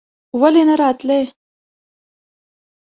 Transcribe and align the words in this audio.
ولې 0.39 0.63
نه 0.67 0.75
راتلې? 0.81 1.21